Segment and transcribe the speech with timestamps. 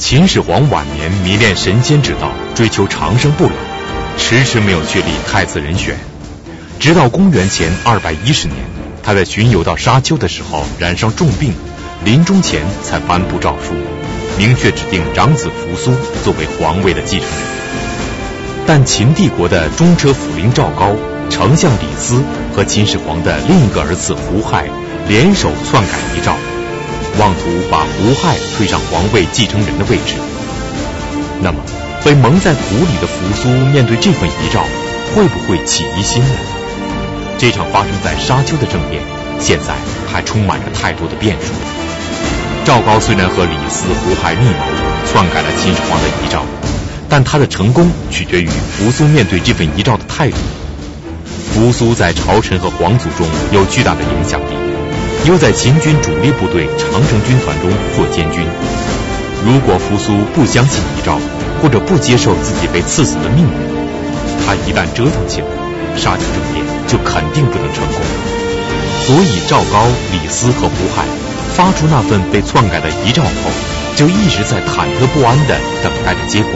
[0.00, 3.50] 秦始皇晚年迷恋神仙之道，追求长生不老，
[4.16, 5.94] 迟迟没有确立太子人选。
[6.80, 8.56] 直到公元前二百一十年，
[9.02, 11.52] 他在巡游到沙丘的时候染上重病，
[12.02, 13.74] 临终前才颁布诏书，
[14.38, 15.94] 明确指定长子扶苏
[16.24, 17.36] 作为皇位的继承人。
[18.66, 20.96] 但秦帝国的中车辅领赵高、
[21.28, 22.24] 丞相李斯
[22.56, 24.66] 和秦始皇的另一个儿子胡亥
[25.06, 26.34] 联手篡改遗诏。
[27.18, 27.40] 妄图
[27.70, 30.14] 把胡亥推上皇位继承人的位置，
[31.42, 31.58] 那么
[32.04, 34.64] 被蒙在鼓里的扶苏面对这份遗诏，
[35.14, 36.34] 会不会起疑心呢？
[37.36, 39.02] 这场发生在沙丘的政变，
[39.38, 39.74] 现在
[40.10, 41.52] 还充满着太多的变数。
[42.64, 44.54] 赵高虽然和李斯、胡亥密谋
[45.10, 46.44] 篡改了秦始皇的遗诏，
[47.08, 50.36] 但他的成功取决于扶苏面对这份遗诏的态度。
[51.52, 54.69] 扶苏在朝臣和皇族中有巨大的影响力。
[55.26, 58.44] 又在秦军主力部队长城军团中做监军。
[59.44, 61.18] 如果扶苏不相信遗诏，
[61.62, 63.50] 或者不接受自己被赐死的命运，
[64.46, 65.46] 他一旦折腾起来，
[65.96, 68.00] 沙丘政变就肯定不能成功。
[69.06, 71.04] 所以赵高、李斯和胡亥
[71.54, 73.30] 发出那份被篡改的遗诏后，
[73.96, 76.50] 就一直在忐忑不安地等待着结果。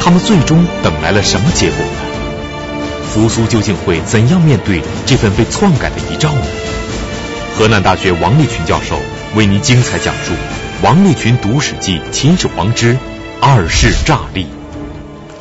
[0.00, 1.92] 他们最终等来了什么结果呢？
[3.12, 6.42] 扶苏究竟会怎样面对这份被篡改的遗诏呢？
[7.56, 8.98] 河南大学王立群教授
[9.36, 10.32] 为您精彩讲述
[10.82, 12.98] 《王立群读史记·秦始皇之
[13.40, 14.46] 二世诈立》。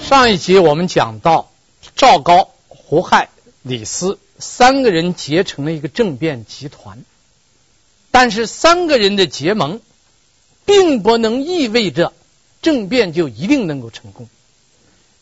[0.08, 1.50] 上一集我们讲到，
[1.95, 3.30] 赵高、胡亥、
[3.64, 7.03] 李斯三个人结成了一个政变集团，
[8.11, 9.81] 但是三个人的结盟，
[10.66, 12.14] 并不能意味着
[12.61, 14.30] 政变就一定能够成功，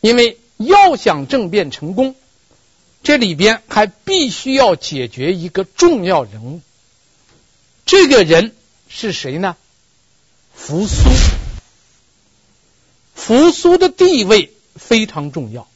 [0.01, 2.15] 因为要想政变成功，
[3.01, 6.59] 这里边还必须要解决一个重要人物。
[7.85, 8.55] 这个人
[8.89, 9.55] 是谁呢？
[10.53, 11.09] 扶苏。
[13.15, 15.67] 扶苏的地位非常重要。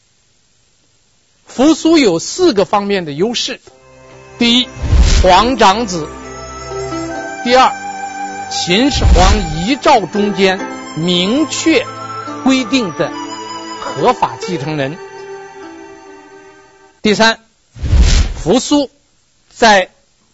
[1.45, 3.61] 扶苏有四个方面的优势：
[4.37, 4.67] 第一，
[5.21, 6.07] 皇长子；
[7.43, 7.71] 第二，
[8.51, 10.59] 秦始皇遗诏中间
[10.97, 11.85] 明确
[12.43, 13.11] 规定的
[13.79, 14.97] 合法继承人；
[17.01, 17.39] 第三，
[18.35, 18.89] 扶苏
[19.49, 19.91] 在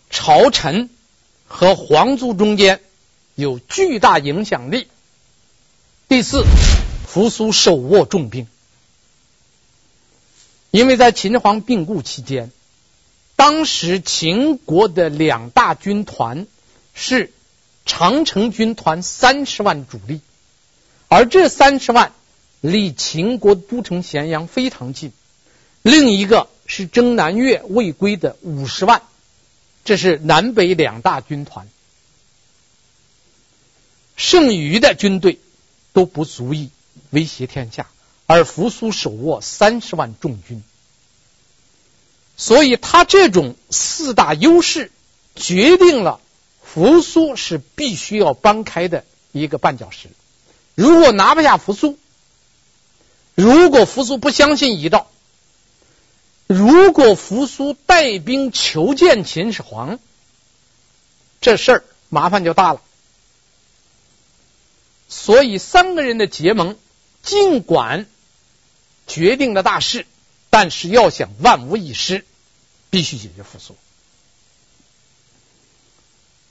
[0.09, 0.89] 朝臣。
[1.51, 2.79] 和皇族中间
[3.35, 4.87] 有巨大影响力。
[6.07, 6.43] 第四，
[7.05, 8.47] 扶苏手握重兵，
[10.71, 12.51] 因为在秦始皇病故期间，
[13.35, 16.47] 当时秦国的两大军团
[16.93, 17.31] 是
[17.85, 20.21] 长城军团三十万主力，
[21.09, 22.13] 而这三十万
[22.61, 25.11] 离秦国都城咸阳非常近；
[25.81, 29.01] 另一个是征南越未归的五十万。
[29.83, 31.67] 这是南北两大军团，
[34.15, 35.39] 剩余的军队
[35.91, 36.69] 都不足以
[37.09, 37.87] 威胁天下，
[38.27, 40.63] 而扶苏手握三十万重军，
[42.37, 44.91] 所以他这种四大优势
[45.35, 46.21] 决定了
[46.63, 50.09] 扶苏是必须要搬开的一个绊脚石。
[50.75, 51.97] 如果拿不下扶苏，
[53.35, 55.07] 如果扶苏不相信遗诏。
[56.51, 59.99] 如果扶苏带兵求见秦始皇，
[61.39, 62.81] 这事儿麻烦就大了。
[65.07, 66.77] 所以三个人的结盟，
[67.23, 68.05] 尽管
[69.07, 70.05] 决定了大事，
[70.49, 72.25] 但是要想万无一失，
[72.89, 73.77] 必须解决扶苏。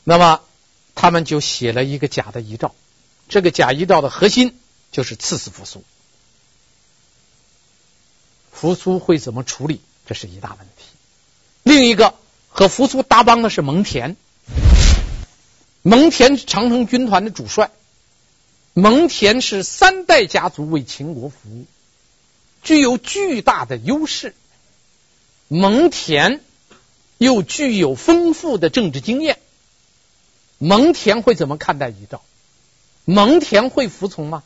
[0.04, 0.40] 那么
[0.94, 2.74] 他们就写了一个假的遗诏，
[3.28, 4.58] 这个假遗诏的核心
[4.92, 5.84] 就是赐死扶苏。
[8.50, 9.82] 扶苏会怎么处理？
[10.10, 10.86] 这是一大问题。
[11.62, 12.14] 另一个
[12.48, 14.16] 和扶苏搭帮的是蒙恬，
[15.82, 17.70] 蒙恬是长城军团的主帅，
[18.74, 21.66] 蒙恬是三代家族为秦国服务，
[22.64, 24.34] 具有巨大的优势。
[25.46, 26.40] 蒙恬
[27.16, 29.38] 又具有丰富的政治经验，
[30.58, 32.20] 蒙恬会怎么看待遗诏？
[33.04, 34.42] 蒙恬会服从吗？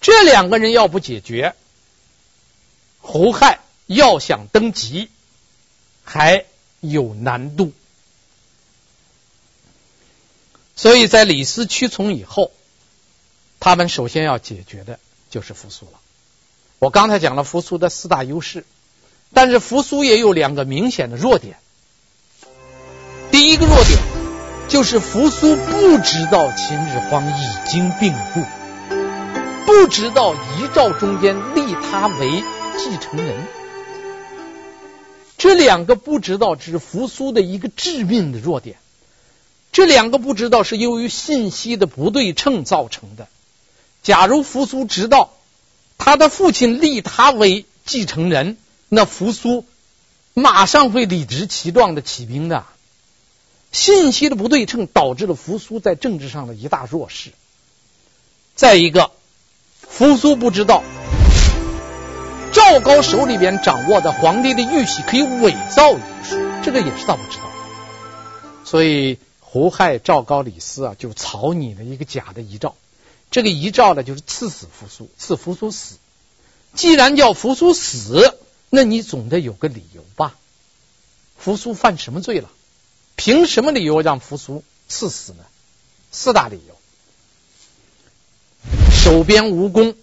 [0.00, 1.54] 这两个人要不解决，
[3.00, 3.60] 胡亥。
[3.86, 5.08] 要想登基，
[6.04, 6.44] 还
[6.80, 7.72] 有难度。
[10.74, 12.52] 所以在李斯屈从以后，
[13.60, 14.98] 他们首先要解决的
[15.30, 15.92] 就是扶苏了。
[16.78, 18.66] 我刚才讲了扶苏的四大优势，
[19.32, 21.56] 但是扶苏也有两个明显的弱点。
[23.30, 23.98] 第一个弱点
[24.68, 28.42] 就是扶苏不知道秦始皇已经病故，
[29.64, 32.42] 不知道遗诏中间立他为
[32.78, 33.46] 继承人。
[35.38, 38.76] 这两个不知道，是扶苏的一个致命的弱点。
[39.72, 43.28] 这两个不知道是由于信息的不对称造成的。
[44.02, 45.34] 假如扶苏知道
[45.98, 48.56] 他的父亲立他为继承人，
[48.88, 49.66] 那扶苏
[50.32, 52.64] 马上会理直气壮的起兵的。
[53.72, 57.30] 信息的不对称导致了扶苏在政治上的一大弱势。
[58.54, 59.10] 再一个，
[59.80, 60.82] 扶苏不知道
[62.68, 68.64] 赵高手里边掌握的皇帝的玉玺可以伪造遗书，这个也是他不知道的。
[68.64, 72.74] 所以胡亥、赵高、李斯啊，就草拟了一个假的遗诏。
[73.30, 75.98] 这个遗诏呢，就是赐死扶苏，赐扶苏死。
[76.74, 78.36] 既然叫扶苏死，
[78.68, 80.34] 那你总得有个理由吧？
[81.38, 82.50] 扶苏犯什么罪了？
[83.14, 85.44] 凭什么理由让扶苏赐死呢？
[86.10, 86.76] 四大理由：
[88.90, 89.94] 守边无功、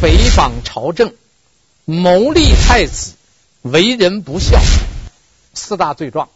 [0.00, 1.14] 诽谤朝政、
[1.84, 3.14] 谋立太子、
[3.62, 4.60] 为人不孝。
[5.54, 6.28] 四大罪状，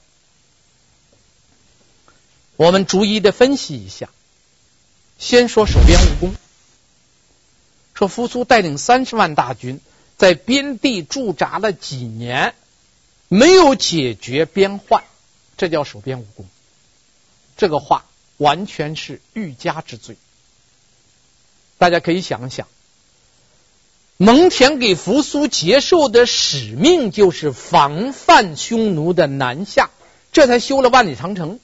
[2.57, 4.09] 我们逐一的分析一下。
[5.19, 6.35] 先说守边无功，
[7.93, 9.81] 说扶苏带领三十万大军
[10.17, 12.55] 在边地驻扎了几年，
[13.29, 15.05] 没有解决边患。
[15.59, 16.47] 这叫守边无功，
[17.59, 18.07] 这个话
[18.39, 20.17] 完全是欲加之罪。
[21.77, 22.67] 大家可以想想，
[24.23, 29.89] 蒙恬给扶苏接受的使命就是防范匈奴的南下，
[30.31, 31.59] 这才修了万里长城。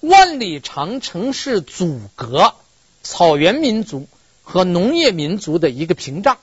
[0.00, 2.54] 万里长城是阻隔
[3.02, 4.06] 草原民族
[4.42, 6.36] 和农业民族的一个屏障，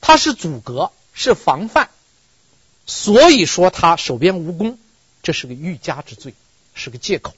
[0.00, 1.90] 它是阻隔，是防范，
[2.86, 4.78] 所以说他守边无功。
[5.22, 6.32] 这是个欲加之罪，
[6.72, 7.34] 是个借口。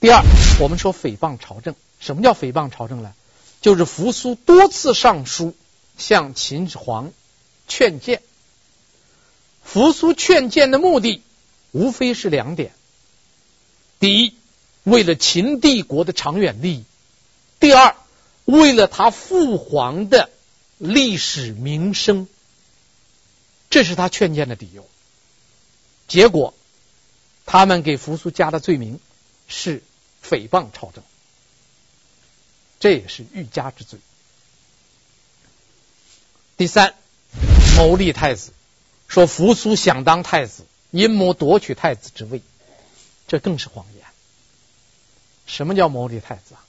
[0.00, 0.24] 第二，
[0.58, 3.12] 我们说诽谤朝政，什么叫诽谤朝政呢？
[3.60, 5.54] 就是扶苏多次上书
[5.98, 7.12] 向秦始皇
[7.68, 8.22] 劝谏。
[9.62, 11.22] 扶苏劝谏的目的
[11.70, 12.72] 无非是两点：
[13.98, 14.34] 第一，
[14.82, 16.82] 为了秦帝国的长远利益；
[17.60, 17.94] 第二，
[18.44, 20.30] 为了他父皇的
[20.78, 22.26] 历史名声。
[23.68, 24.88] 这是他劝谏的理由。
[26.08, 26.54] 结果，
[27.46, 28.98] 他们给扶苏加的罪名
[29.46, 29.82] 是
[30.28, 31.04] 诽谤朝政，
[32.80, 34.00] 这也是欲加之罪。
[36.56, 36.94] 第三，
[37.76, 38.52] 谋立太子，
[39.06, 42.42] 说扶苏想当太子，阴谋夺取太子之位，
[43.28, 44.04] 这更是谎言。
[45.46, 46.64] 什么叫谋立太子啊？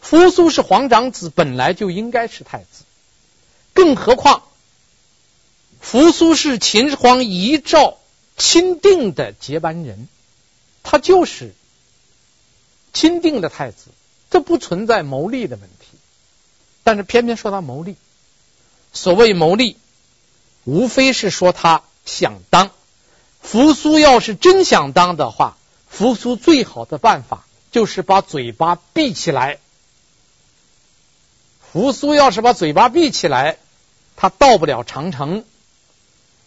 [0.00, 2.84] 扶苏是皇长子，本来就应该是太子，
[3.72, 4.42] 更何况
[5.80, 7.98] 扶苏是秦始皇遗诏。
[8.36, 10.08] 钦定的接班人，
[10.82, 11.54] 他就是
[12.92, 13.92] 钦定的太子，
[14.34, 15.96] 这不存在谋利的问题。
[16.82, 17.94] 但是偏偏说他谋利，
[18.92, 19.76] 所谓谋利，
[20.64, 22.72] 无非是说他想当。
[23.40, 25.56] 扶苏要是真想当的话，
[25.88, 29.60] 扶苏最好的办法就是把嘴巴闭起来。
[31.70, 33.58] 扶苏要是把嘴巴闭起来，
[34.16, 35.44] 他到不了长城，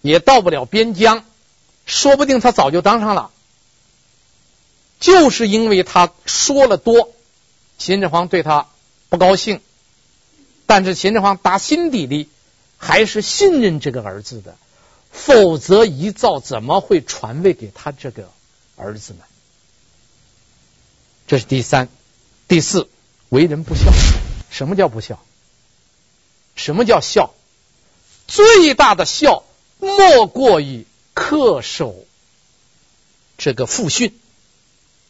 [0.01, 1.23] 也到不了边疆。
[1.85, 3.31] 说不定他早就当上了，
[4.99, 7.13] 就是因为他说了多，
[7.77, 8.67] 秦始皇对他
[9.09, 9.61] 不高兴，
[10.65, 12.29] 但是秦始皇打心底里
[12.77, 14.55] 还是信任这个儿子的，
[15.11, 18.29] 否则遗诏怎么会传位给他这个
[18.75, 19.19] 儿子呢？
[21.27, 21.89] 这是第三，
[22.47, 22.89] 第四，
[23.29, 23.91] 为人不孝。
[24.49, 25.23] 什么叫不孝？
[26.55, 27.33] 什么叫孝？
[28.27, 29.43] 最大的孝
[29.79, 30.85] 莫过于。
[31.19, 32.05] 恪守
[33.39, 34.15] 这个父训，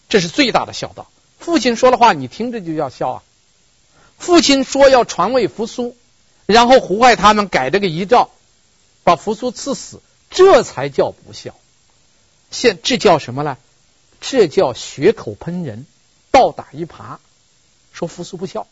[0.08, 1.12] 这是最大的孝道。
[1.40, 3.24] 父亲说的话，你听着就要笑啊。
[4.18, 5.96] 父亲说要传位扶苏，
[6.46, 8.30] 然后胡亥他们改这个遗诏，
[9.04, 11.54] 把扶苏赐死，这才叫不孝。
[12.52, 13.58] 现这叫什么呢？
[14.20, 15.86] 这叫血口喷人，
[16.32, 17.18] 倒打一耙，
[17.94, 18.68] 说扶苏不孝。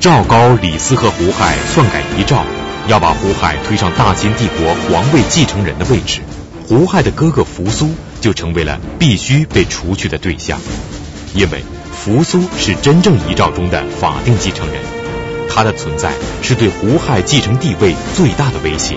[0.00, 2.44] 赵高、李斯和胡亥篡改遗诏。
[2.88, 6.22] 要把胡亥推上大秦帝国皇位继承人的位置，
[6.66, 7.90] 胡亥的哥哥扶苏
[8.20, 10.58] 就成为了必须被除去的对象，
[11.34, 14.82] 因为扶苏是真正遗诏中的法定继承人，
[15.48, 18.96] 他的存在是对胡亥继承地位最大的威胁，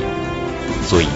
[0.87, 1.07] 所以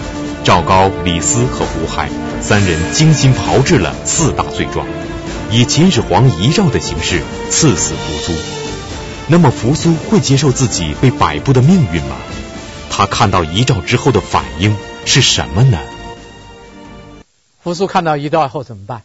[0.44, 2.08] 赵高、李斯和胡亥
[2.40, 4.86] 三人精心炮制了四大罪状，
[5.50, 8.32] 以秦始皇遗诏的形式赐死扶苏。
[9.26, 12.16] 那么扶苏会接受自己被摆布的命运吗？
[12.90, 15.78] 他看到遗诏之后的反应是什么呢？
[17.62, 19.02] 扶苏看到遗诏后怎么办？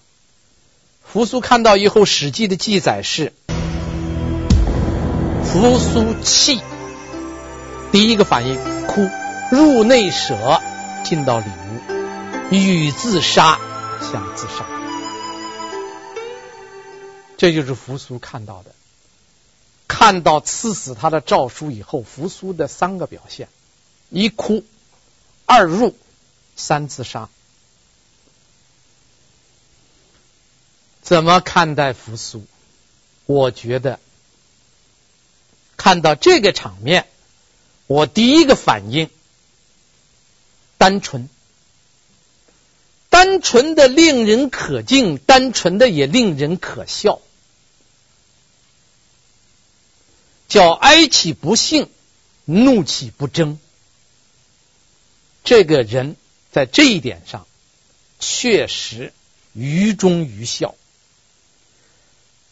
[1.13, 3.33] 扶苏看到以后，《史记》的记载是：
[5.43, 6.59] 扶苏泣，
[7.91, 8.55] 第一个反应
[8.87, 9.07] 哭，
[9.51, 10.59] 入内舍，
[11.05, 12.55] 进到里屋。
[12.55, 13.59] 欲自杀
[14.01, 14.65] 想自杀。
[17.37, 18.71] 这就是扶苏看到的，
[19.87, 23.49] 看到赐死他的诏书以后，扶苏的三个表现：
[24.09, 24.63] 一哭，
[25.45, 25.95] 二入，
[26.55, 27.29] 三自杀。
[31.03, 32.47] 怎么看待扶苏？
[33.25, 33.99] 我觉得
[35.75, 37.07] 看到这个场面，
[37.87, 39.09] 我第一个反应
[40.77, 41.27] 单纯，
[43.09, 47.19] 单纯的令人可敬，单纯的也令人可笑，
[50.47, 51.89] 叫哀其不幸，
[52.45, 53.59] 怒其不争。
[55.43, 56.15] 这个人
[56.51, 57.45] 在这一点上
[58.19, 59.11] 确实
[59.51, 60.75] 愚忠愚孝。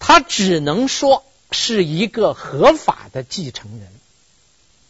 [0.03, 3.87] 他只能说是一个合法的继承人，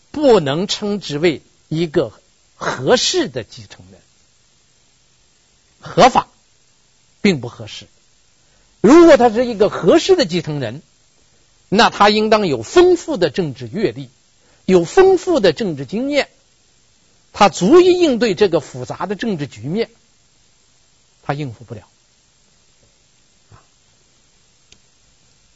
[0.09, 2.13] 不能称之为一个
[2.55, 3.99] 合适的继承人。
[5.81, 6.27] 合法
[7.21, 7.87] 并不合适。
[8.79, 10.81] 如果他是一个合适的继承人，
[11.67, 14.09] 那他应当有丰富的政治阅历，
[14.65, 16.29] 有丰富的政治经验，
[17.33, 19.89] 他足以应对这个复杂的政治局面。
[21.21, 21.81] 他应付不了。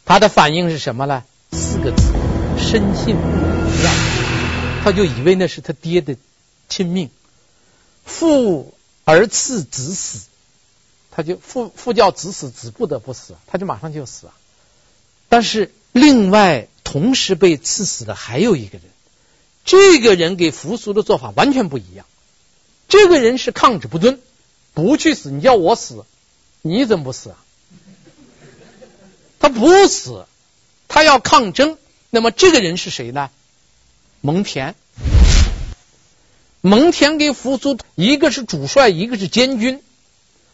[0.06, 1.24] 他的反应是什么呢？
[1.52, 2.04] 四个字：
[2.58, 4.84] 深信不疑。
[4.84, 6.16] 他就以为那是他爹的
[6.70, 7.10] 亲命，
[8.06, 10.28] 父而赐子死，
[11.10, 14.34] 他就父父叫子死，子不得不死，他就马上就死了。
[15.28, 18.84] 但是另外同时被赐死的还有一个人，
[19.66, 22.06] 这个人给扶苏的做法完全不一样。
[22.88, 24.20] 这个人是抗旨不遵，
[24.76, 26.06] 不去死，你叫我死，
[26.62, 27.38] 你怎么不死啊？
[29.46, 30.26] 他不死，
[30.88, 31.78] 他要抗争。
[32.10, 33.30] 那么这个人是谁呢？
[34.20, 34.74] 蒙恬。
[36.62, 39.84] 蒙恬跟扶苏，一个是主帅，一个是监军。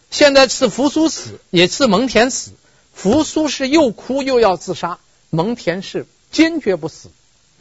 [0.10, 2.52] 现在是扶苏死，也是蒙恬死。
[2.94, 7.12] 扶苏是又哭又要自杀，蒙恬是坚决不死，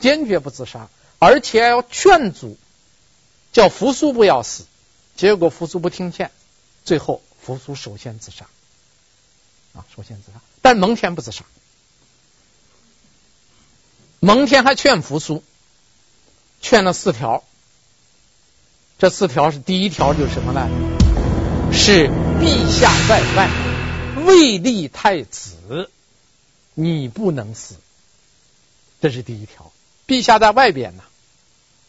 [0.01, 0.89] 坚决不自杀，
[1.21, 2.57] 而且要劝阻，
[3.53, 4.65] 叫扶苏不要死。
[5.15, 6.33] 结果扶苏不听劝，
[6.85, 8.47] 最后扶苏首先自杀。
[9.75, 10.41] 啊，首先自杀。
[10.63, 11.45] 但蒙恬不自杀，
[14.21, 15.43] 蒙恬还劝扶苏，
[16.61, 17.45] 劝了四条。
[18.99, 20.69] 这四条是第一条就是什么呢？
[21.73, 23.49] 是陛下在外，
[24.27, 25.89] 未立太子，
[26.75, 27.77] 你不能死。
[29.01, 29.73] 这是第一条。
[30.07, 31.03] 陛下在外边呢，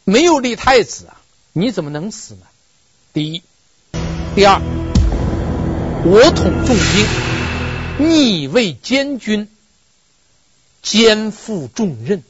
[0.05, 1.19] 没有立太子啊，
[1.51, 2.45] 你怎么能死呢？
[3.11, 3.43] 第一，
[4.35, 4.61] 第二，
[6.05, 7.40] 我统重兵。
[8.01, 9.47] 你为监军，
[10.81, 12.23] 肩负重任。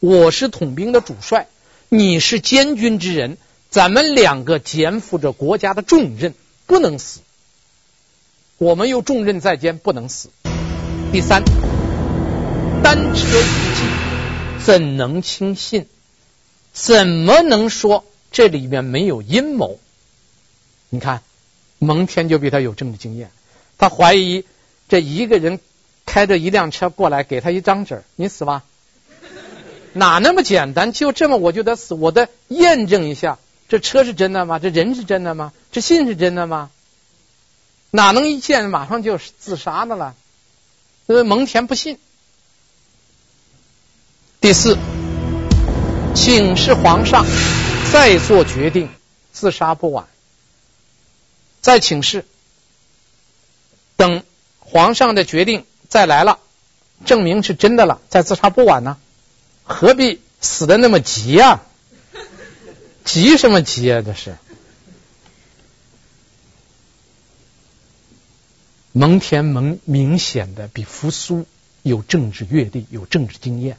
[0.00, 1.46] 我是统兵的主帅，
[1.90, 3.36] 你是监军之人，
[3.68, 6.32] 咱们两个肩负着国家的重任，
[6.64, 7.20] 不能死。
[8.56, 10.30] 我们有重任在肩，不能死。
[11.12, 11.44] 第三，
[12.82, 13.44] 单车一
[13.76, 15.86] 骑，怎能轻信？
[16.72, 19.78] 怎么能说这里面没有阴谋？
[20.88, 21.20] 你看，
[21.78, 23.30] 蒙恬就比他有政治经验，
[23.76, 24.46] 他怀疑。
[24.88, 25.60] 这一个人
[26.04, 28.64] 开着一辆车过来，给他一张纸，你死吧？
[29.92, 30.92] 哪那么简单？
[30.92, 31.94] 就这么我就得死？
[31.94, 33.38] 我得验证一下，
[33.68, 34.58] 这车是真的吗？
[34.58, 35.52] 这人是真的吗？
[35.72, 36.70] 这信是真的吗？
[37.90, 40.14] 哪能一见马上就自杀的了？
[41.06, 41.98] 因为蒙恬不信。
[44.40, 44.76] 第四，
[46.14, 47.24] 请示皇上
[47.92, 48.90] 再做决定，
[49.32, 50.06] 自杀不晚。
[51.60, 52.26] 再请示，
[53.96, 54.22] 等。
[54.74, 56.40] 皇上的决定再来了，
[57.06, 58.96] 证明是真的了，再自杀不晚呢？
[59.62, 61.62] 何必死的那么急啊？
[63.04, 64.02] 急什么急啊？
[64.02, 64.36] 这是
[68.90, 71.46] 蒙恬蒙明显的比扶苏
[71.82, 73.76] 有政治阅历，有政治经验，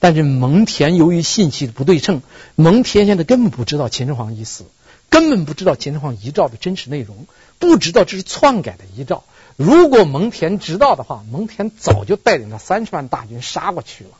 [0.00, 2.20] 但是蒙恬由于信息的不对称，
[2.56, 4.66] 蒙恬现在根本不知道秦始皇已死，
[5.08, 7.26] 根本不知道秦始皇遗诏的真实内容，
[7.58, 9.24] 不知道这是篡改的遗诏。
[9.56, 14.10] 如果蒙恬知道的话，蒙恬早就带领着三十万大军杀过去了。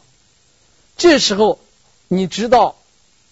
[0.97, 1.59] 这时候，
[2.09, 2.77] 你知道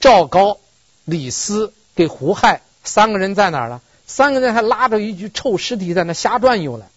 [0.01, 0.59] 赵高、
[1.05, 3.81] 李斯给胡亥三个人在哪儿了？
[4.07, 6.91] 三个人还拉着一具臭尸体在那瞎转悠了，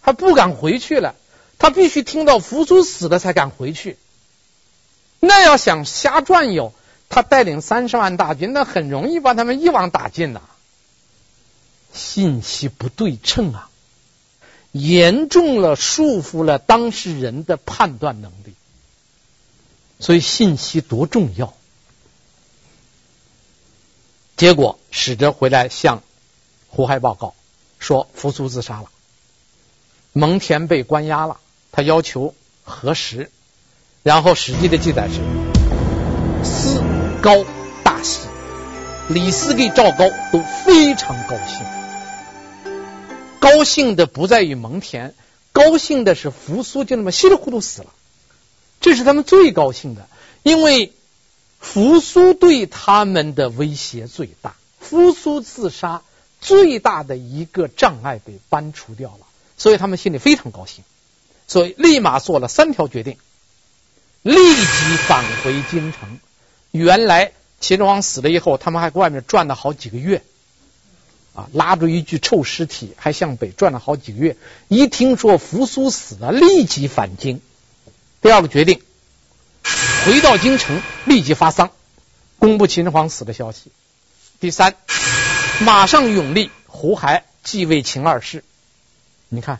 [0.00, 1.14] 还不敢回去了。
[1.58, 3.98] 他必须听到扶苏死了才敢回去。
[5.20, 6.72] 那要想瞎转悠，
[7.10, 10.40] 他带领三十万大军，那很容易把他们一网打尽呐。
[11.92, 13.68] 信息不对称啊！
[14.78, 18.54] 严重了，束缚了当事人的判断能力。
[20.00, 21.52] 所以信息多重要。
[24.36, 26.04] 结果使者回来向
[26.68, 27.34] 胡亥报告
[27.80, 28.88] 说扶苏自杀了，
[30.12, 31.38] 蒙恬被关押了，
[31.72, 33.32] 他要求核实，
[34.04, 35.14] 然后史记的记载是
[36.44, 36.80] 司
[37.20, 37.44] 高
[37.82, 38.20] 大喜，
[39.08, 41.66] 李斯给赵高都非常高兴，
[43.50, 45.12] 高兴的不在于蒙恬，
[45.52, 47.92] 高兴的是扶苏就那么稀里糊涂死了，
[48.80, 50.08] 这是他们最高兴的，
[50.42, 50.92] 因为
[51.58, 56.02] 扶苏对他们的威胁最大，扶苏自杀。
[56.40, 59.26] 最大的一个障碍被搬除掉了，
[59.56, 60.84] 所以他们心里非常高兴，
[61.48, 63.16] 所以立马做了三条决定，
[64.22, 66.20] 立即返回京城。
[66.70, 70.22] 原来秦始皇死了以后，他们还在外面转了好几个月，
[71.38, 74.36] 啊，拉着一具臭尸体还向北转了好几个月。
[74.66, 77.40] 一听说扶苏死了，立即返京。
[78.20, 78.82] 第二个决定，
[80.04, 81.70] 回到京城立即发丧，
[82.38, 83.70] 公布秦始皇死的消息。
[84.40, 84.74] 第三。
[85.60, 88.44] 马上拥立胡亥继位秦二世，
[89.28, 89.58] 你看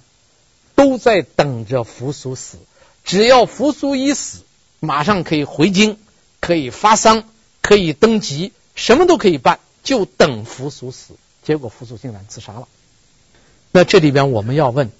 [0.77, 2.59] 都在等着扶苏死。
[3.03, 4.45] 只要扶苏一死，
[4.79, 5.99] 马上可以回京，
[6.39, 7.25] 可以发丧，
[7.63, 11.15] 可以登基，什么都可以办，就等扶苏死。
[11.49, 12.69] 结果扶苏竟然自杀了。
[13.73, 14.91] 那这里边我们要问：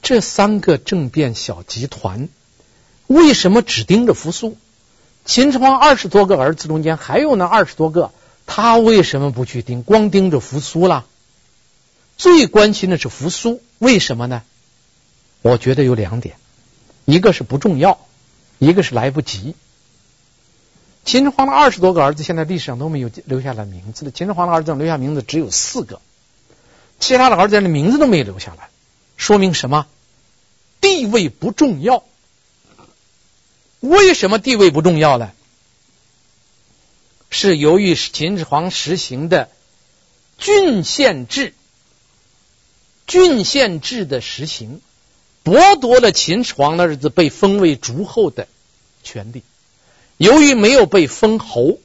[0.00, 2.28] 这三个政变小集团
[3.08, 4.56] 为什么只盯着扶苏？
[5.24, 8.12] 秦始皇二十多个儿子中间还有那二十多个。
[8.46, 9.82] 他为什么不去盯？
[9.82, 11.04] 光盯着扶苏了？
[12.16, 14.44] 最关心的是扶苏，为什么呢？
[15.42, 16.36] 我觉得有两点，
[17.06, 17.98] 一个是不重要，
[18.58, 19.56] 一个是来不及。
[21.04, 24.10] 秦始皇的二十多个儿子，现在历史上都没有留下来名字的。
[24.10, 26.00] 秦始皇的儿子留下名字只有四个，
[27.00, 28.68] 其他的儿子的名字都没有留下来，
[29.16, 29.86] 说明什么？
[30.80, 32.04] 地位不重要。
[33.80, 35.30] 为什么地位不重要呢？
[37.30, 39.50] 是由于秦始皇实行的
[40.36, 41.54] 郡县制，
[43.06, 44.80] 郡县制的实行
[45.44, 48.48] 剥夺了秦始皇的儿子被封为诸侯的
[49.02, 49.42] 权利。
[50.18, 51.78] 由于没有被封侯、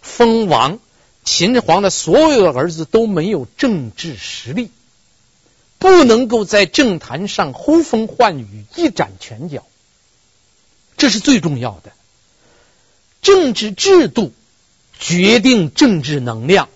[0.00, 0.78] 封王，
[1.24, 4.70] 秦始皇的所有的儿子都没有政治实力，
[5.78, 9.66] 不能够在政坛上呼风唤雨、一展拳脚。
[10.96, 11.90] 这是最重要的
[13.20, 14.32] 政治制度。
[15.02, 16.68] 决定政治能量，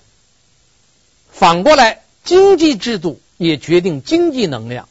[1.31, 4.89] 反过来，经济制度也决定经济能量。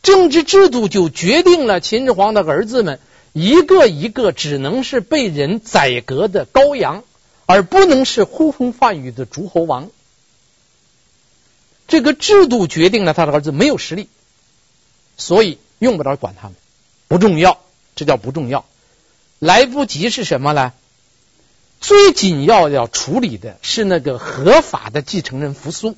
[0.00, 3.00] 政治制度就决定了秦始皇的儿子们
[3.32, 7.04] 一个一个只能是被人宰割的羔羊，
[7.46, 9.90] 而不能是呼风唤雨的诸侯王。
[11.86, 14.08] 这个制度决定了他的儿子没有实力，
[15.16, 16.56] 所以用不着管他们，
[17.06, 17.60] 不重要，
[17.96, 18.64] 这叫不重要。
[19.38, 20.72] 来不及是什么呢？
[21.80, 25.96] 最紧要要处理的是那个合法的继承人扶苏，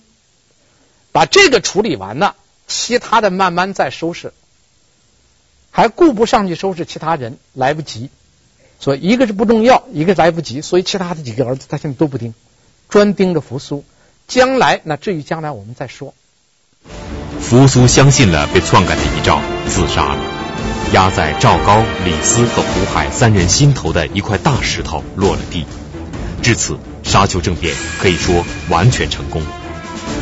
[1.11, 4.35] 把这个处理完了，其他的慢慢再收拾，
[5.70, 8.11] 还顾不上去收拾其他人，来不及。
[8.78, 12.35] 所以一个是不重要，一个来不及，所以其他的几个儿子他现在都不盯，
[12.88, 13.85] 专盯着扶苏。
[14.26, 16.14] 将来那至于将来我们再说。
[17.40, 20.20] 扶苏相信了被篡改的遗诏，自杀了。
[20.92, 25.66] 压在赵高、李斯和胡亥三人心头的一块大石头落了地。
[26.42, 29.42] 至此，沙丘政变可以说完全成功，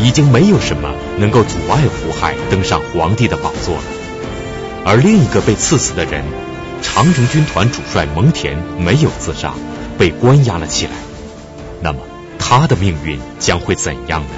[0.00, 3.82] 已经没有什么能够阻碍胡亥登上皇帝的宝座了。
[4.90, 6.24] 而另一个被赐死的人，
[6.80, 9.52] 长城军团主帅蒙恬没有自杀，
[9.98, 10.92] 被关押了起来。
[11.82, 12.00] 那么，
[12.38, 14.30] 他的命运将会怎样呢？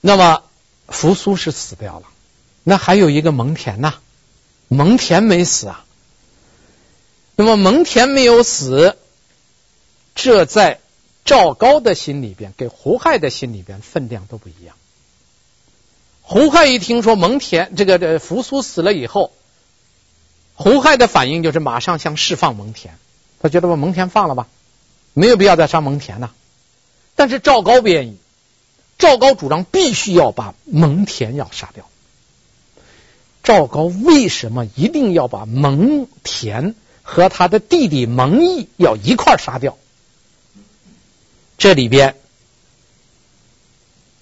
[0.00, 0.44] 那么，
[0.86, 2.06] 扶苏是死掉了。
[2.62, 3.94] 那还有一个蒙恬呐，
[4.68, 5.84] 蒙恬没死啊。
[7.34, 8.96] 那么蒙恬没有死，
[10.14, 10.78] 这在
[11.24, 14.76] 赵高的心里边，给胡亥的心里边分量都不一样。
[16.32, 19.32] 胡亥一听说蒙恬这个这扶苏死了以后，
[20.54, 22.88] 胡亥的反应就是马上想释放蒙恬，
[23.38, 24.48] 他觉得把蒙恬放了吧，
[25.12, 26.30] 没有必要再杀蒙恬呐。
[27.16, 28.16] 但是赵高不愿意，
[28.96, 31.86] 赵高主张必须要把蒙恬要杀掉。
[33.42, 39.76] 赵高为什么一定要把蒙恬和他的弟弟蒙毅要一块杀掉？
[41.58, 42.16] 这里边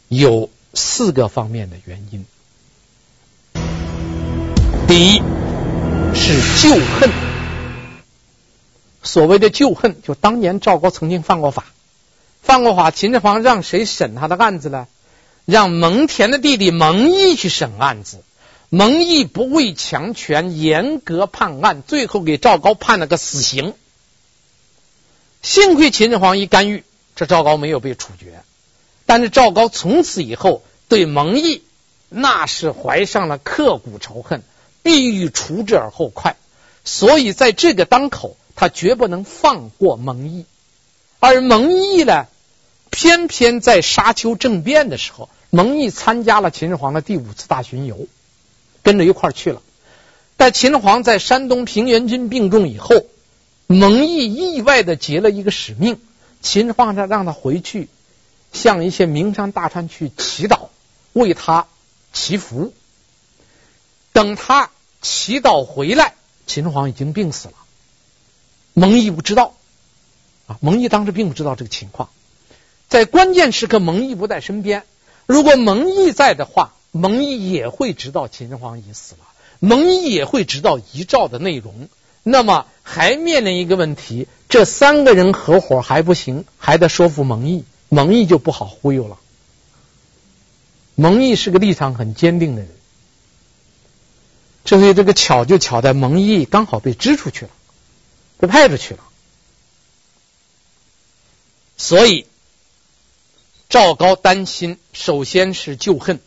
[0.09, 2.25] 有四个方面的原因。
[4.87, 5.23] 第一
[6.15, 7.11] 是旧恨，
[9.03, 11.67] 所谓的旧恨，就当年赵高曾经犯过法，
[12.43, 14.89] 犯过法，秦始皇让谁审他的案子呢？
[15.47, 18.23] 让蒙恬的弟弟蒙毅去审案子。
[18.69, 23.75] 蒙毅不畏强权，严格判案，最后给赵高判了个死刑。
[25.43, 26.85] 幸亏秦始皇一干预，
[27.17, 28.43] 这赵高没有被处决，
[29.11, 31.65] 但是赵高从此以后对蒙毅
[32.11, 34.45] 那是怀上了刻骨仇恨，
[34.85, 36.37] 必欲除之而后快。
[36.85, 40.45] 所以在这个当口，他绝不能放过蒙毅。
[41.19, 42.29] 而蒙毅呢，
[42.91, 48.07] 偏偏在沙丘政变的时候，蒙毅参加了秦始皇的第五次大巡游，
[48.85, 49.61] 跟着一块去了。
[50.39, 53.07] 在秦始皇在山东平原君病重以后，
[53.67, 56.01] 蒙毅意外的接了一个使命，
[56.41, 57.89] 秦始皇让他回去
[58.53, 60.69] 向一些名山大川去祈祷，
[61.13, 61.67] 为他
[62.13, 62.73] 祈福。
[64.13, 66.15] 等他祈祷回来，
[66.47, 67.55] 秦始皇已经病死了。
[68.75, 69.55] 蒙毅不知道
[70.47, 72.09] 啊，蒙毅当时并不知道这个情况。
[72.89, 74.85] 在关键时刻，蒙毅不在身边。
[75.27, 79.21] 如果蒙毅在的话，蒙毅也会知道秦始皇已死了。
[79.61, 81.89] 蒙毅也会知道遗诏的内容，
[82.25, 89.19] 那么还面临一个问题：这三个人合伙还不行，还得说服蒙毅，蒙毅就不好忽悠了。
[90.95, 92.71] 蒙毅是个立场很坚定的人，
[94.65, 97.51] 所以这个巧就巧在蒙毅刚好被支出去了，
[98.39, 99.01] 被派出去了，
[101.77, 102.27] 所以
[103.69, 106.21] 赵高担心，首先是旧恨。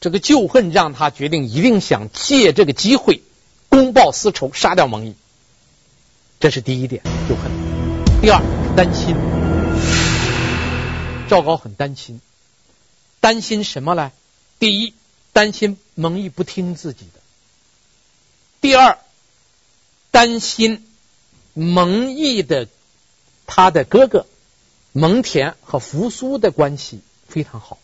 [0.00, 3.22] 这个旧恨让他决定一定想借这个机会
[3.68, 5.14] 公报私仇，杀掉蒙毅。
[6.40, 7.52] 这是第一点，旧恨。
[8.20, 8.42] 第二，
[8.74, 9.41] 担心。
[11.32, 12.20] 赵高很担心，
[13.20, 14.12] 担心什么呢？
[14.58, 14.92] 第一，
[15.32, 17.20] 担心蒙毅不听自己的；
[18.60, 18.98] 第二，
[20.10, 20.86] 担心
[21.54, 22.68] 蒙毅的
[23.46, 24.26] 他的哥哥
[24.92, 27.78] 蒙恬和扶苏的关系非常好；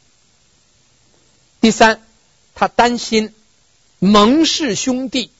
[1.62, 2.02] 第三。
[2.54, 3.32] 他担心
[3.98, 5.30] 蒙氏兄弟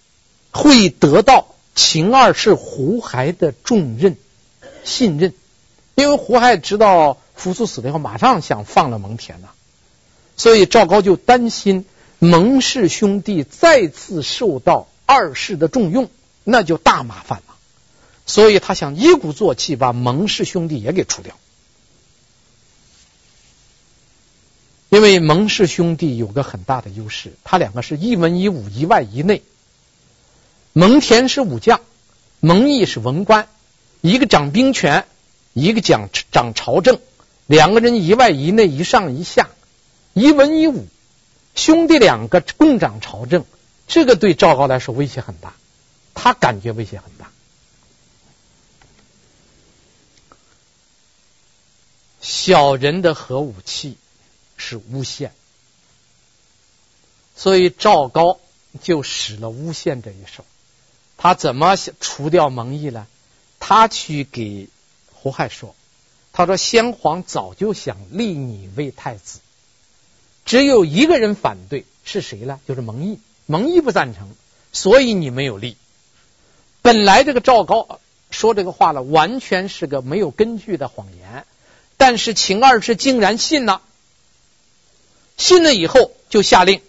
[0.51, 4.17] 会得到秦二世胡亥的重任
[4.83, 5.35] 信任，
[5.95, 9.49] 因为胡亥知道扶苏死了以后，马上想放了蒙恬呐，
[10.37, 11.87] 所以赵高就担心
[12.19, 16.11] 蒙氏兄弟再次受到二世的重用，
[16.45, 17.55] 那就大麻烦了，
[18.27, 21.35] 所以他想一鼓作气把蒙氏兄弟也给除掉。
[24.91, 29.43] 因为蒙氏兄弟有个很大的优势，他两个是一文一武，一外一内。
[30.73, 31.81] 蒙恬是武将，
[32.41, 33.49] 蒙毅是文官，
[34.01, 35.07] 一个掌兵权，
[35.53, 37.01] 一个讲掌朝政，
[37.49, 39.51] 两个人一外一内，一上一下，
[40.13, 40.87] 一文一武，
[41.57, 43.45] 兄弟两个共掌朝政，
[43.89, 45.55] 这个对赵高来说威胁很大，
[46.15, 47.33] 他感觉威胁很大。
[52.21, 53.99] 小人的核武器。
[54.61, 55.33] 是诬陷，
[57.37, 58.41] 所以赵高
[58.83, 60.45] 就使了诬陷这一手。
[61.17, 63.07] 他怎么除掉蒙毅呢？
[63.61, 64.69] 他去给
[65.13, 65.77] 胡亥说
[66.39, 69.41] ：“他说先皇早就想立你为太子，
[70.45, 72.61] 只有一个人反对，是谁呢？
[72.65, 73.19] 就是蒙毅。
[73.47, 74.31] 蒙毅不赞成，
[74.73, 75.77] 所以你没有立。
[76.81, 77.99] 本来这个赵高
[78.31, 81.45] 说这个话了，完全是个没有根据的谎言。
[81.97, 83.83] 但是秦二世竟然信了。”
[85.37, 86.83] 信了以后，就下令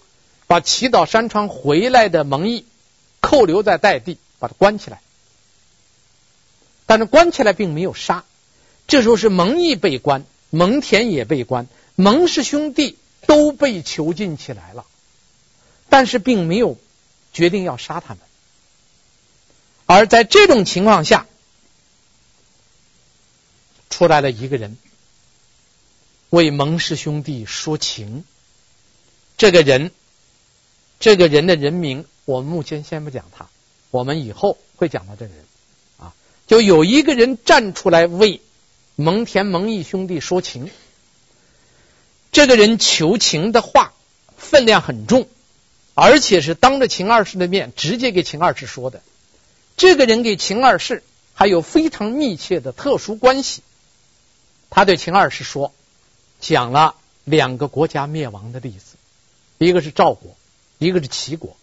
[0.46, 2.66] 把祈祷山川回来的蒙毅
[3.20, 5.02] 扣留在代地，把他关起来。
[6.86, 8.26] 但是关起来并没有杀。
[8.90, 12.98] 这时候是蒙毅被关，蒙恬也被关，蒙氏兄弟
[13.28, 14.86] 都被囚禁起来了，
[15.90, 16.78] 但是并没有
[17.32, 18.24] 决定要杀他们。
[19.86, 21.28] 而在这种情况下，
[23.90, 24.78] 出来了一个人
[26.30, 28.24] 为蒙氏兄弟说情。
[29.38, 29.92] 这个人，
[31.00, 33.50] 这个人的人名，我们目前先不讲他，
[33.90, 35.46] 我们以后会讲到这个人
[35.98, 36.14] 啊。
[36.46, 38.42] 就有一个人站出来为
[39.00, 40.70] 蒙恬、蒙毅兄弟说情，
[42.34, 43.94] 这个人求情的话
[44.36, 45.30] 分量很重，
[45.94, 49.02] 而且是当着秦二世的面直接给秦二世说的。
[49.78, 51.02] 这个人给秦二世
[51.34, 53.62] 还有非常密切的特殊关系，
[54.70, 55.74] 他对秦二世说，
[56.42, 58.98] 讲了两个国家灭亡的例子。
[59.60, 60.36] 一个是赵国，
[60.78, 61.56] 一个是齐国。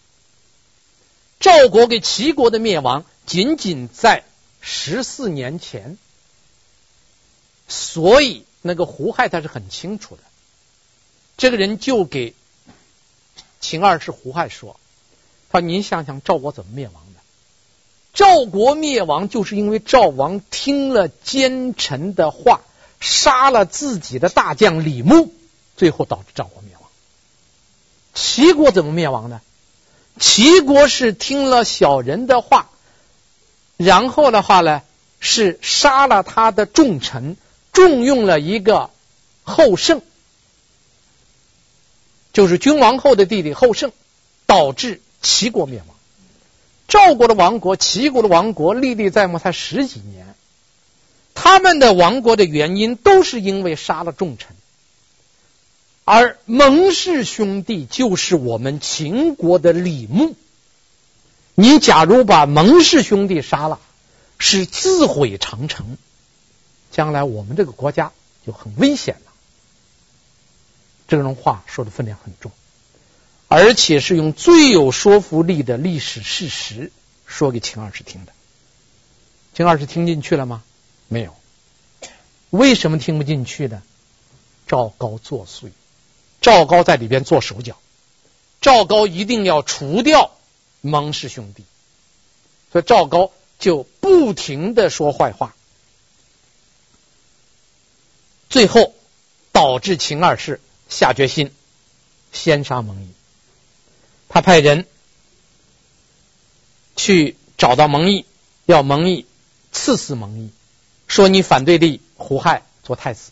[1.39, 4.23] 赵国给齐国的灭亡仅仅在
[4.59, 5.99] 十四年前，
[7.67, 10.21] 所以那个胡亥他是很清楚的。
[11.37, 12.33] 这个人就给
[13.59, 14.79] 秦二世胡亥说
[15.51, 17.19] ：“他说您想想赵国怎么灭亡的？
[18.13, 22.61] 赵国灭亡就是因为赵王听了奸臣的话，
[22.99, 25.31] 杀了自己的大将李牧，
[25.75, 26.89] 最后导致赵国灭亡。”
[28.15, 29.41] 齐国怎么灭亡呢？
[30.19, 32.71] 齐国是听了小人的话，
[33.77, 34.81] 然后的话呢，
[35.19, 37.37] 是杀了他的重臣，
[37.77, 38.89] 重用了一个
[39.43, 40.01] 后胜，
[42.33, 43.91] 就是君王后的弟弟后胜，
[44.47, 45.95] 导致齐国灭亡。
[46.87, 50.33] 赵国的亡国，齐国的亡国历历在目，才十几年。
[51.35, 54.55] 他们的亡国的原因都是因为杀了重臣，
[56.03, 60.33] 而蒙氏兄弟就是我们秦国的李牧。
[61.53, 63.79] 你假如把蒙氏兄弟杀了，
[64.39, 65.99] 是自毁长城，
[66.97, 68.11] 将来我们这个国家
[68.43, 69.31] 就很危险了。
[71.07, 72.51] 这种话说的分量很重。
[73.47, 76.91] 而且是用最有说服力的历史事实
[77.27, 78.33] 说给秦二世听的。
[79.53, 80.63] 秦二世听进去了吗？
[81.07, 81.35] 没有。
[82.49, 83.83] 为什么听不进去呢？
[84.65, 85.69] 赵高作祟，
[86.41, 87.77] 赵高在里边做手脚，
[88.59, 90.31] 赵高一定要除掉
[90.81, 91.63] 蒙氏兄弟，
[92.71, 95.55] 所以赵高就不停的说坏话，
[98.49, 98.93] 最后
[99.51, 101.51] 导致秦二世下决心
[102.31, 103.09] 先杀蒙毅。
[104.29, 104.85] 他派人
[106.95, 108.25] 去找到蒙毅，
[108.65, 109.25] 要蒙毅
[109.71, 110.49] 赐死蒙毅，
[111.07, 113.31] 说你反对立胡亥做太子，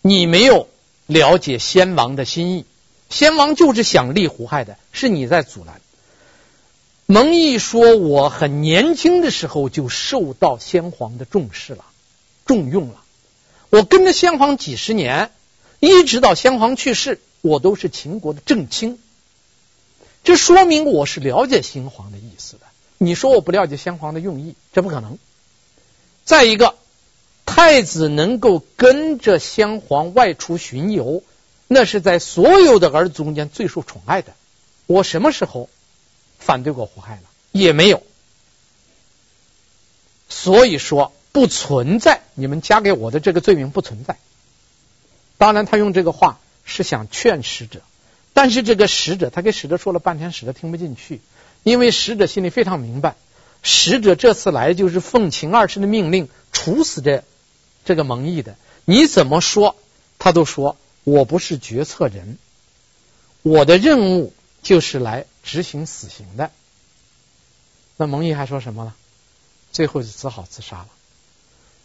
[0.00, 0.68] 你没有
[1.06, 2.64] 了解先王的心意，
[3.08, 5.80] 先王就是想立胡亥的，是你在阻拦。
[7.06, 11.84] 蒙毅说：“我很年轻的时候就受到先皇的重视了，
[12.46, 13.02] 重用了，
[13.70, 15.30] 我跟着先皇几十年，
[15.78, 18.98] 一直到先皇去世，我都是秦国的正卿。”
[20.22, 22.60] 这说明我是了解先皇的意思的。
[22.98, 25.18] 你说我不了解先皇的用意，这不可能。
[26.24, 26.74] 再一个，
[27.46, 31.22] 太子能够跟着先皇外出巡游，
[31.66, 34.34] 那是在所有的儿子中间最受宠爱的。
[34.86, 35.70] 我什么时候
[36.38, 37.22] 反对过胡亥了？
[37.52, 38.02] 也没有。
[40.28, 44.18] 所以说不存在，你们加给我的这个罪名不存在。
[45.38, 47.82] 当然，他用这个话是想劝使者。
[48.32, 51.20] 但是这个使者，他给使者说了半天，使者听不进去，
[51.62, 53.16] 因为使者心里非常明白，
[53.62, 57.24] 使者这次来就是奉秦二世的命令处死这
[57.84, 58.56] 这个蒙毅的。
[58.84, 59.76] 你怎么说，
[60.18, 62.38] 他都说我不是决策人，
[63.42, 66.50] 我的任务就是来执行死刑的。
[67.96, 68.94] 那蒙毅还说什么了？
[69.72, 70.88] 最后就只好自杀了。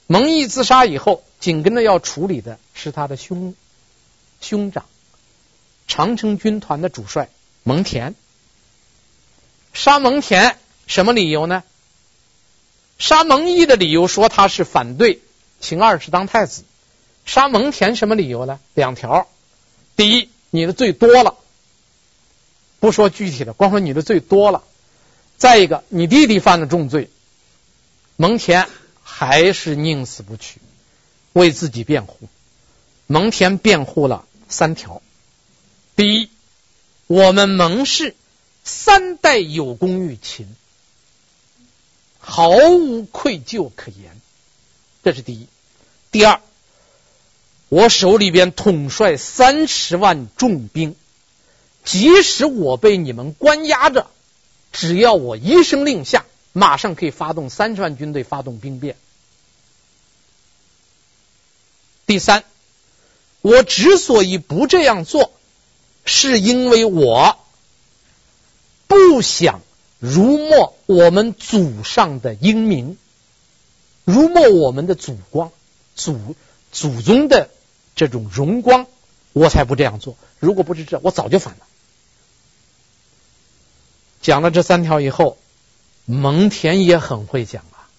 [0.07, 3.55] 蒙毅自杀以后，紧跟着要处理的是他的兄
[4.41, 4.85] 兄长。
[5.87, 7.29] 长城军团的主帅
[7.63, 8.13] 蒙恬，
[9.73, 10.55] 杀蒙恬
[10.87, 11.63] 什么理由呢？
[12.97, 15.19] 杀蒙毅的理由说他是反对
[15.59, 16.63] 秦二世当太子。
[17.25, 18.59] 杀蒙恬什么理由呢？
[18.73, 19.27] 两条：
[19.95, 21.35] 第一，你的罪多了，
[22.79, 24.61] 不说具体的，光说你的罪多了；
[25.37, 27.09] 再一个，你弟弟犯了重罪。
[28.15, 28.67] 蒙恬
[29.17, 30.59] 还是宁死不屈，
[31.31, 32.27] 为自己辩护。
[33.07, 35.01] 蒙恬辩护了三条。
[35.95, 36.29] 第一，
[37.07, 38.13] 我们蒙氏
[38.65, 40.53] 三代有功于秦，
[42.19, 44.19] 毫无愧疚可言，
[45.01, 45.47] 这是第一。
[46.11, 46.41] 第二，
[47.69, 50.93] 我手里边统帅三十万重兵，
[51.85, 54.07] 即使我被你们关押着，
[54.73, 58.97] 只要我一声令下，马上可以发动三十万军队发动兵变。
[62.05, 62.43] 第三，
[63.41, 65.31] 我之所以不这样做。
[66.07, 67.39] 是因为我
[68.85, 69.61] 不想
[69.97, 72.95] 辱没我们祖上的英明，
[74.03, 75.51] 辱没我们的祖光、
[75.95, 76.35] 祖
[76.71, 77.49] 祖宗的
[77.95, 78.85] 这种荣光，
[79.33, 80.15] 我才不这样做。
[80.37, 81.65] 如果不是这，我早就反了。
[84.21, 85.39] 讲了这三条以后，
[86.05, 87.89] 蒙恬也很会讲啊，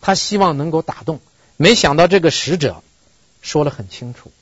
[0.00, 1.20] 他希望能够打动，
[1.58, 2.82] 没想到这个使者
[3.42, 4.32] 说的很清楚，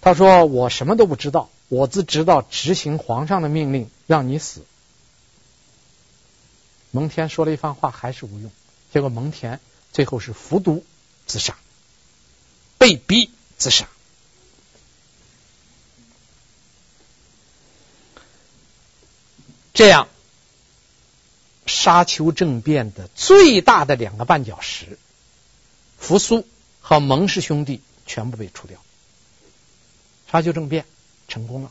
[0.00, 4.64] 他说：“我什么都不知道。”我只知道执行皇上的命令，让你死。
[6.90, 8.50] 蒙恬说了一番话，还是无用。
[8.90, 9.58] 结果蒙恬
[9.92, 10.82] 最后是服毒
[11.26, 11.58] 自杀，
[12.78, 13.86] 被逼自杀。
[19.74, 20.08] 这样，
[21.66, 24.98] 沙丘政变的最大的两个绊脚石，
[25.98, 26.48] 扶苏
[26.80, 28.76] 和蒙氏兄弟全部被除掉。
[30.32, 30.84] 沙丘政变。
[31.30, 31.68] 成功了。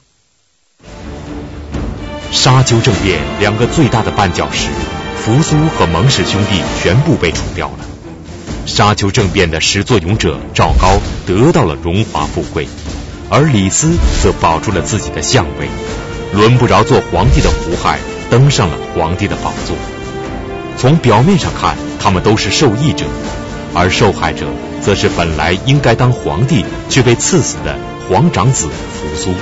[2.31, 4.69] 沙丘政变两个最大的绊脚石，
[5.17, 7.79] 扶苏和蒙氏兄弟全部被除掉了。
[8.67, 12.67] 沙丘政变的始作俑者赵高得到了荣华富贵，
[13.31, 15.67] 而李斯则保住了自己的相位。
[16.33, 19.75] 轮不着做皇帝的胡亥登上了皇帝的宝座。
[20.77, 23.07] 从表面上看，他们都是受益者，
[23.73, 24.47] 而受害者
[24.81, 27.77] 则是本来应该当皇帝却被赐死的
[28.09, 29.33] 皇长子扶苏。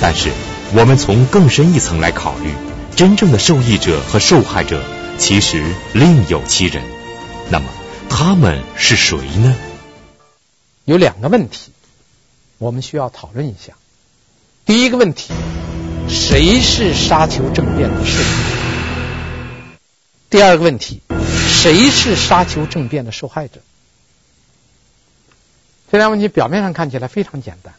[0.00, 0.30] 但是，
[0.74, 2.50] 我们从更深一层来考虑，
[2.96, 4.82] 真正的受益者和受害者
[5.18, 6.82] 其实另有其人。
[7.50, 7.66] 那么，
[8.08, 9.54] 他们是谁呢？
[10.84, 11.70] 有两个问题，
[12.58, 13.74] 我们需要讨论一下。
[14.66, 15.32] 第一个问题，
[16.08, 19.78] 谁是沙丘政变的受益者？
[20.30, 21.00] 第二个问题，
[21.44, 23.60] 谁是沙丘政变的受害者？
[25.90, 27.74] 这两问题表面上看起来非常简单。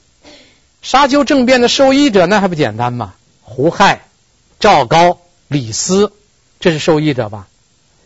[0.82, 3.16] 沙丘政变的受益者那还不简单吗？
[3.42, 4.08] 胡亥、
[4.60, 6.14] 赵高、李斯，
[6.60, 7.48] 这是受益者吧？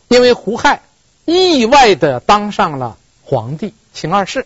[0.08, 0.82] 因为胡亥
[1.26, 4.42] 意外的当上了皇帝，秦二世；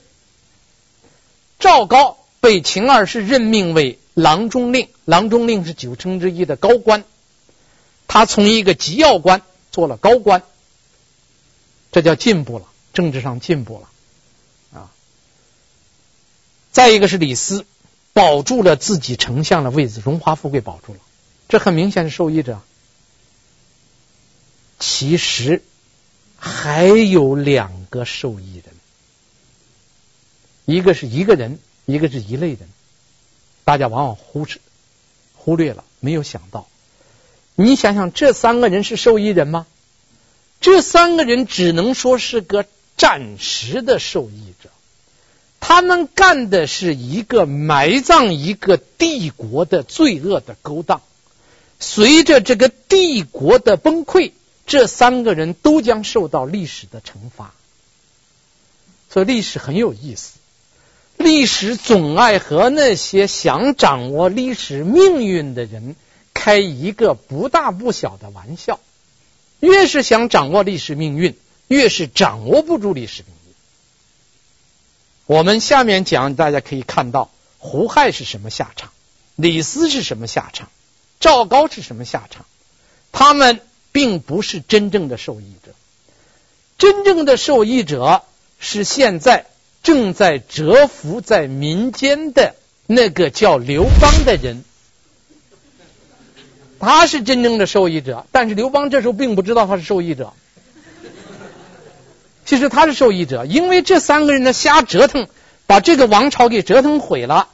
[1.60, 7.06] 赵高被秦二世任命为郎中令，郎中令是九卿之一的高官，
[8.08, 10.43] 他从一个机要官做了高官，
[11.93, 14.91] 这叫进步了，政治上进步了啊。
[16.71, 17.65] 再一个是李斯，
[18.12, 20.99] 保住了自己丞相的位置，荣华富贵保住了，
[21.47, 22.60] 这很明显是受益者。
[24.79, 25.63] 其实
[26.36, 28.75] 还有两个受益人，
[30.65, 32.67] 一个是一个人，一个是一类人。
[33.63, 34.60] 大家往往忽视、
[35.36, 36.67] 忽略了，没有想到。
[37.56, 39.67] 你想想，这三个人是受益人吗？
[40.63, 44.69] 这三个人只能说是个暂时的受益者。
[45.60, 51.02] 他们干的是一个埋葬一个帝国的罪恶的勾当。
[51.82, 54.32] 随着这个帝国的崩溃，
[54.65, 57.54] 这三个人都将受到历史的惩罚。
[59.10, 60.38] 所以历史很有意思。
[61.17, 65.97] 历史总爱和那些想掌握历史命运的人
[66.34, 68.80] 开一个不大不小的玩笑。
[69.63, 71.38] 越是想掌握历史命运，
[71.69, 73.54] 越是掌握不住历史命运。
[75.38, 78.91] 我们下面讲，大家可以看到胡亥是什么下场，
[79.36, 80.69] 李斯是什么下场，
[81.21, 82.45] 赵高是什么下场。
[83.13, 83.62] 他们
[83.93, 85.71] 并不是真正的受益者，
[86.78, 88.23] 真正的受益者
[88.60, 89.45] 是现在。
[89.84, 92.56] 正在蛰伏在民间的
[92.88, 94.63] 那个叫刘邦的人，
[96.84, 98.26] 他是真正的受益者。
[98.32, 100.34] 但是刘邦这时候并不知道他是受益者。
[102.46, 105.28] 其实他是受益者，因为这三个人的瞎折腾，
[105.65, 107.48] 把这个王朝给折腾毁了。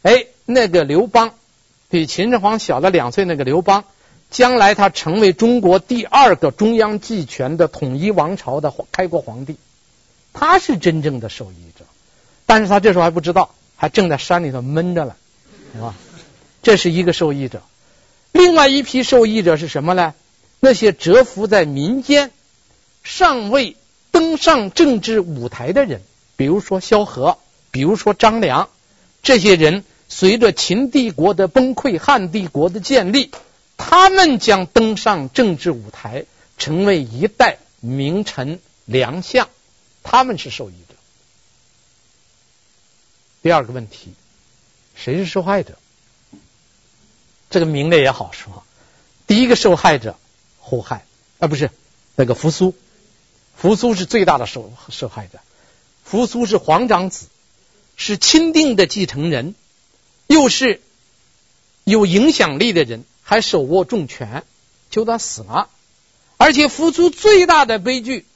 [0.00, 1.34] 哎，那个刘邦
[1.90, 3.84] 比秦始皇小了两岁，那个刘邦，
[4.30, 9.56] 将来他成为中国第二个中央集权的统一王朝的开国皇帝。
[10.32, 11.84] 他是真正的受益者，
[12.46, 15.14] 但是他这时候还不知道，还正在山里头闷着呢，
[15.74, 15.94] 是吧？
[16.62, 17.62] 这是一个受益者。
[18.34, 20.12] 另外一批受益者是什么呢？
[20.58, 22.32] 那些蛰伏在民间、
[23.04, 23.76] 尚未
[24.10, 26.02] 登上政治舞台的人，
[26.36, 27.38] 比如说萧何，
[27.70, 28.68] 比如说张良，
[29.22, 33.30] 这些人随着秦帝国的崩溃、汉帝国的建立，
[33.76, 36.24] 他们将登上政治舞台，
[36.58, 39.48] 成为一代名臣良相。
[40.02, 40.96] 他们是受益者。
[43.42, 44.12] 第二个问题，
[44.96, 45.78] 谁是受害者？
[47.54, 48.64] 这个明的也好说。
[49.28, 50.18] 第一个受害者
[50.58, 51.06] 胡亥
[51.38, 51.70] 啊，不是
[52.16, 52.74] 那个扶苏，
[53.56, 55.38] 扶苏是最大的受受害者。
[56.02, 57.26] 扶苏是皇长子，
[57.94, 59.54] 是钦定的继承人，
[60.26, 60.82] 又是
[61.84, 64.42] 有影响力的人，还手握重权，
[64.90, 65.68] 就他死了。
[66.38, 68.26] 而且扶苏最大的悲剧。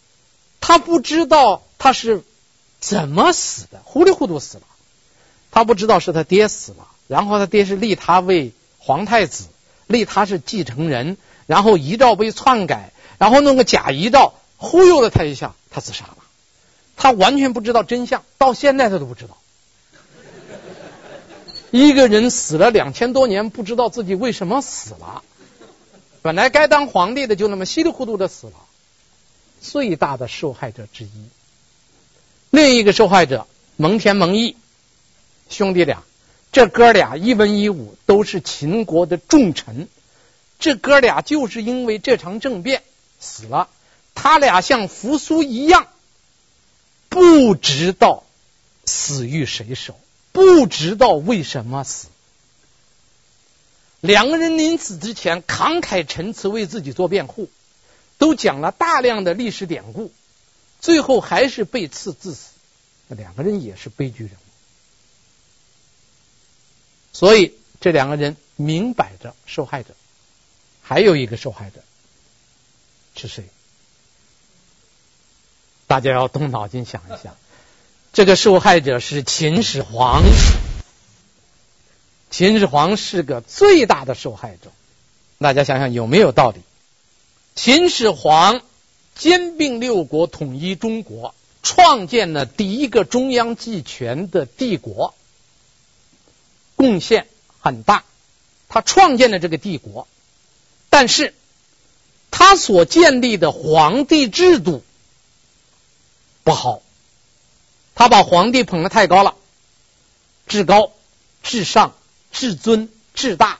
[0.60, 2.22] 他不知道他是
[2.78, 4.62] 怎么死的，糊里糊涂死了。
[5.50, 8.52] 他不知道是他爹死了，然后他爹是立他为
[8.88, 9.48] 皇太子，
[9.86, 16.16] 立他是继承人，然后遗诏被篡改，然后弄个假遗诏忽悠了他一下，他自杀了。
[16.96, 19.36] 他完全不知道真相，到现在他都不知道。
[21.70, 25.22] 一个人死了两千多年，不知道自己为什么死了。
[26.22, 28.54] 本来该当皇帝的，就那么稀里糊涂的死了。
[29.60, 31.10] 最大的受害者之一，
[32.48, 33.46] 另一个受害者
[33.76, 34.56] 蒙恬、蒙毅
[35.50, 36.02] 兄弟俩，
[36.52, 39.88] 这哥俩一文一武，都是秦国的重臣。
[40.58, 42.82] 这哥俩就是因为这场政变
[43.20, 43.68] 死了。
[44.14, 45.86] 他俩像扶苏一样，
[47.08, 48.24] 不知道
[48.84, 49.98] 死于谁手，
[50.32, 52.08] 不知道为什么死。
[54.00, 57.48] 两个人临死之前慷慨陈词，为自己做辩护。
[58.16, 60.10] 都讲了大量的历史典故，
[60.80, 62.48] 最后还是被刺致死。
[63.06, 64.47] 两个人也是悲剧人物，
[67.18, 69.92] 所以这两个人明摆着受害者。
[70.82, 71.80] 还有一个受害者
[73.16, 73.42] 是谁？
[75.88, 77.36] 大家要动脑筋想一想，
[78.12, 80.22] 这个受害者是秦始皇，
[82.30, 84.70] 秦始皇是个最大的受害者。
[85.38, 86.60] 大家想想有没有道理？
[87.56, 88.62] 秦始皇
[89.16, 95.16] 兼并六国，统一中国，创建了第一个中央集权的帝国，
[96.78, 97.26] 贡献
[97.60, 98.04] 很大。
[98.70, 100.06] 他创建了这个帝国，
[100.90, 101.34] 但是
[102.30, 104.82] 他所建立的皇帝制度
[106.44, 106.82] 不好，
[107.94, 109.34] 他把皇帝捧得太高了，
[110.46, 110.92] 至高、
[111.42, 111.94] 至上、
[112.30, 113.58] 至尊、至大，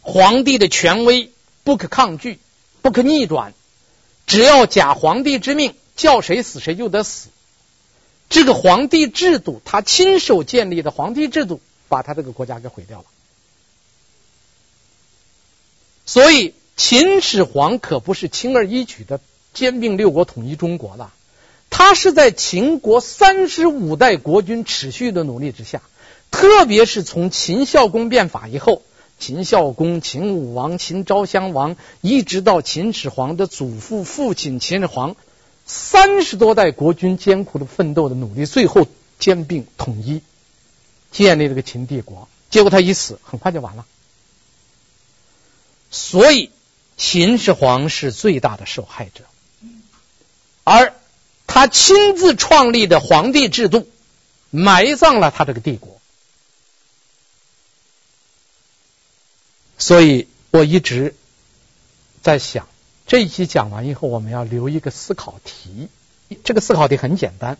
[0.00, 1.30] 皇帝的权威
[1.64, 2.38] 不可抗拒，
[2.80, 3.52] 不可逆转，
[4.26, 7.28] 只要假皇帝之命，叫谁死谁就得死。
[8.30, 13.04] 这个皇帝制度，他亲手建立的皇帝制度，把他这个国家给毁掉了。
[16.06, 19.20] 所以，秦始皇可不是轻而易举的
[19.52, 21.12] 兼并六国、统一中国了。
[21.70, 25.82] 他是在秦国三十五代国君持续的努力之下，
[26.30, 28.82] 特别是从秦孝公变法以后，
[29.18, 35.14] 秦孝公、秦武王、秦昭襄王，一直到秦始皇的祖父、父亲秦始皇，
[35.66, 40.22] 三十多代国君艰苦的奋斗的努力，最后兼并统一，
[41.10, 42.28] 建立了个秦帝国。
[42.50, 43.86] 结果他一死，很快就完了。
[45.90, 46.50] 所以，
[46.96, 49.24] 秦始皇是最大的受害者，
[50.64, 50.94] 而
[51.46, 53.88] 他亲自创立的皇帝制度，
[54.50, 56.00] 埋葬了他这个帝国。
[59.78, 61.14] 所以我一直
[62.22, 62.68] 在想，
[63.06, 65.88] 这一期讲完以后，我们要留一个思考题。
[66.44, 67.56] 这个思考题很简单，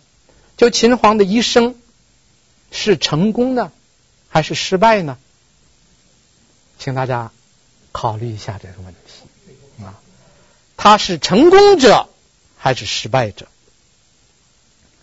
[0.57, 1.75] 就秦始皇的一生
[2.71, 3.73] 是成功呢，
[4.29, 5.19] 还是失败呢？
[6.79, 7.31] 请大家。
[7.91, 9.99] 考虑一下这个问题啊，
[10.77, 12.09] 他是成功者
[12.57, 13.49] 还是失败者？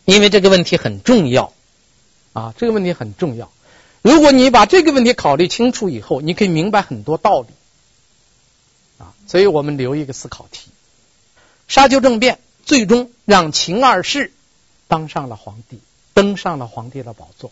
[0.05, 1.51] 因为这个问题很重要
[2.31, 3.51] 啊，这个问题很重要。
[4.01, 7.47] 如果你把这个问题考虑清楚以后，你可以明白很多道理
[8.99, 9.13] 啊。
[9.27, 10.69] 所以我们留一个思考题：
[11.67, 14.31] 沙丘政变最终让秦二世
[14.87, 15.81] 当上了皇帝，
[16.15, 17.51] 登上了皇帝的宝座，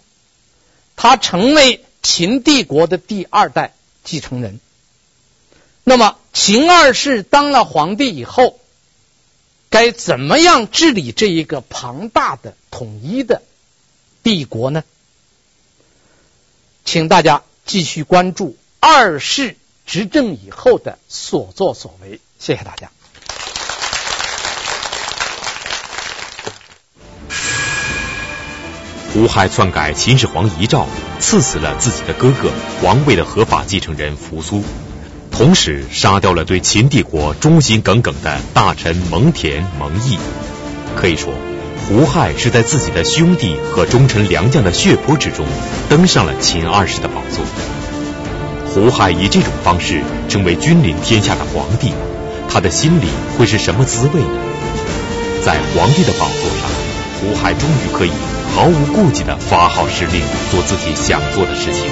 [0.96, 4.60] 他成为秦帝国的第二代继承人。
[5.84, 8.60] 那么，秦二世当了皇帝以后，
[9.70, 13.44] 该怎么样治理这一个庞大的统一的
[14.24, 14.86] 帝国呢？
[16.86, 22.22] 请大家继续关注二世执政以后的所作所为。
[22.40, 22.92] 谢谢大家。
[29.14, 30.88] 胡亥篡改秦始皇遗诏，
[31.20, 32.50] 赐死了自己的哥哥，
[32.82, 34.64] 皇位的合法继承人扶苏。
[35.30, 40.18] 同时杀掉了对秦帝国忠心耿耿的大臣蒙恬、蒙毅。
[40.96, 41.32] 可以说，
[41.88, 45.46] 胡亥是在自己的兄弟和忠臣良将的血泊之中
[45.90, 47.46] 登上了秦二世的宝座。
[48.66, 51.94] 胡亥以这种方式成为君临天下的皇帝，
[52.50, 53.06] 他的心里
[53.38, 54.28] 会是什么滋味呢？
[55.46, 56.72] 在皇帝的宝座上，
[57.22, 58.12] 胡亥终于可以
[58.56, 61.86] 毫无顾忌地发号施令，做自己想做的事情。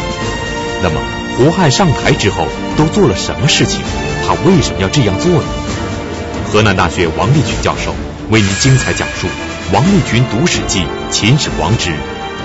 [0.84, 1.02] 那么，
[1.38, 2.46] 胡亥上台之后
[2.78, 3.82] 都做了什么事情？
[4.28, 5.44] 他为什么要这样做呢？
[6.52, 7.96] 河南大学王立群教授
[8.30, 9.28] 为您精彩讲述
[9.74, 11.92] 《王立群读史记·秦始皇之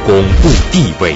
[0.06, 1.12] 巩固帝位》。